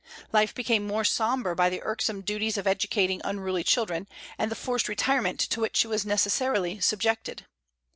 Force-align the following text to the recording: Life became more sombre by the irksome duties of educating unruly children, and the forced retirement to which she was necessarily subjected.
Life 0.31 0.55
became 0.55 0.87
more 0.87 1.03
sombre 1.03 1.55
by 1.55 1.69
the 1.69 1.83
irksome 1.83 2.21
duties 2.21 2.57
of 2.57 2.65
educating 2.65 3.21
unruly 3.23 3.63
children, 3.63 4.07
and 4.35 4.49
the 4.49 4.55
forced 4.55 4.87
retirement 4.89 5.39
to 5.41 5.59
which 5.61 5.77
she 5.77 5.85
was 5.87 6.07
necessarily 6.07 6.79
subjected. 6.79 7.45